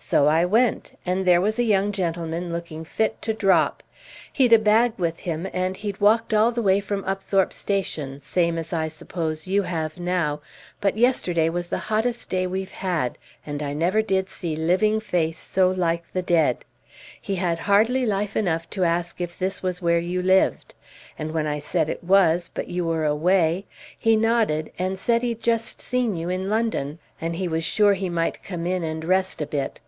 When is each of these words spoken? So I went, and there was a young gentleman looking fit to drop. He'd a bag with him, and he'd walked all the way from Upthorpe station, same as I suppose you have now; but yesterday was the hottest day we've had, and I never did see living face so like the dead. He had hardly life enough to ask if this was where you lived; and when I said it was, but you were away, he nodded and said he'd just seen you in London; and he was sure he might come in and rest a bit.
So 0.00 0.26
I 0.28 0.44
went, 0.44 0.96
and 1.04 1.26
there 1.26 1.40
was 1.40 1.58
a 1.58 1.64
young 1.64 1.90
gentleman 1.90 2.52
looking 2.52 2.84
fit 2.84 3.20
to 3.22 3.34
drop. 3.34 3.82
He'd 4.32 4.52
a 4.52 4.58
bag 4.60 4.92
with 4.96 5.18
him, 5.18 5.48
and 5.52 5.76
he'd 5.76 6.00
walked 6.00 6.32
all 6.32 6.52
the 6.52 6.62
way 6.62 6.78
from 6.78 7.04
Upthorpe 7.04 7.52
station, 7.52 8.20
same 8.20 8.58
as 8.58 8.72
I 8.72 8.86
suppose 8.86 9.48
you 9.48 9.62
have 9.64 9.98
now; 9.98 10.40
but 10.80 10.96
yesterday 10.96 11.48
was 11.48 11.68
the 11.68 11.90
hottest 11.90 12.30
day 12.30 12.46
we've 12.46 12.70
had, 12.70 13.18
and 13.44 13.60
I 13.60 13.72
never 13.74 14.00
did 14.00 14.28
see 14.28 14.54
living 14.54 15.00
face 15.00 15.40
so 15.40 15.68
like 15.68 16.04
the 16.12 16.22
dead. 16.22 16.64
He 17.20 17.34
had 17.34 17.58
hardly 17.58 18.06
life 18.06 18.36
enough 18.36 18.70
to 18.70 18.84
ask 18.84 19.20
if 19.20 19.36
this 19.36 19.64
was 19.64 19.82
where 19.82 19.98
you 19.98 20.22
lived; 20.22 20.74
and 21.18 21.32
when 21.32 21.48
I 21.48 21.58
said 21.58 21.88
it 21.88 22.04
was, 22.04 22.48
but 22.54 22.68
you 22.68 22.84
were 22.84 23.04
away, 23.04 23.66
he 23.98 24.14
nodded 24.14 24.70
and 24.78 24.96
said 24.96 25.22
he'd 25.22 25.40
just 25.42 25.80
seen 25.80 26.14
you 26.14 26.28
in 26.28 26.48
London; 26.48 27.00
and 27.20 27.34
he 27.34 27.48
was 27.48 27.64
sure 27.64 27.94
he 27.94 28.08
might 28.08 28.44
come 28.44 28.64
in 28.64 28.84
and 28.84 29.04
rest 29.04 29.42
a 29.42 29.46
bit. 29.46 29.80